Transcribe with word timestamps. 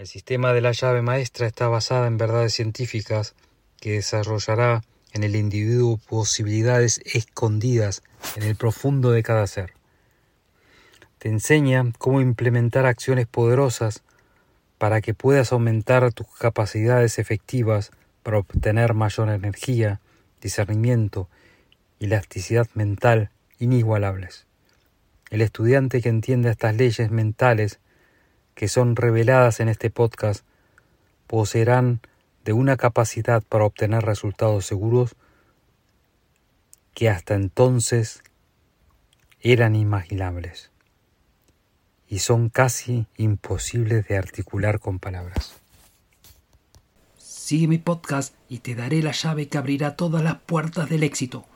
El 0.00 0.06
sistema 0.06 0.54
de 0.54 0.62
la 0.62 0.72
llave 0.72 1.02
maestra 1.02 1.46
está 1.46 1.68
basada 1.68 2.06
en 2.06 2.16
verdades 2.16 2.54
científicas 2.54 3.34
que 3.82 3.92
desarrollará 3.92 4.82
en 5.12 5.24
el 5.24 5.36
individuo 5.36 5.98
posibilidades 6.08 7.02
escondidas 7.04 8.02
en 8.34 8.44
el 8.44 8.56
profundo 8.56 9.10
de 9.10 9.22
cada 9.22 9.46
ser. 9.46 9.74
Te 11.18 11.28
enseña 11.28 11.84
cómo 11.98 12.22
implementar 12.22 12.86
acciones 12.86 13.26
poderosas 13.26 14.02
para 14.78 15.02
que 15.02 15.12
puedas 15.12 15.52
aumentar 15.52 16.10
tus 16.14 16.28
capacidades 16.28 17.18
efectivas 17.18 17.90
para 18.22 18.38
obtener 18.38 18.94
mayor 18.94 19.28
energía, 19.28 20.00
discernimiento 20.40 21.28
y 21.98 22.06
elasticidad 22.06 22.68
mental 22.72 23.32
inigualables. 23.58 24.46
El 25.28 25.42
estudiante 25.42 26.00
que 26.00 26.08
entienda 26.08 26.50
estas 26.50 26.74
leyes 26.74 27.10
mentales 27.10 27.80
que 28.60 28.68
son 28.68 28.94
reveladas 28.94 29.58
en 29.60 29.70
este 29.70 29.88
podcast 29.88 30.44
poseerán 31.26 32.02
de 32.44 32.52
una 32.52 32.76
capacidad 32.76 33.42
para 33.42 33.64
obtener 33.64 34.02
resultados 34.02 34.66
seguros 34.66 35.16
que 36.92 37.08
hasta 37.08 37.32
entonces 37.32 38.22
eran 39.40 39.76
imaginables 39.76 40.70
y 42.06 42.18
son 42.18 42.50
casi 42.50 43.06
imposibles 43.16 44.06
de 44.06 44.18
articular 44.18 44.78
con 44.78 44.98
palabras. 44.98 45.54
Sigue 47.16 47.66
mi 47.66 47.78
podcast 47.78 48.34
y 48.46 48.58
te 48.58 48.74
daré 48.74 49.02
la 49.02 49.12
llave 49.12 49.48
que 49.48 49.56
abrirá 49.56 49.96
todas 49.96 50.22
las 50.22 50.36
puertas 50.36 50.90
del 50.90 51.02
éxito. 51.02 51.46